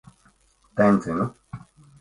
[0.75, 1.25] Tencinu.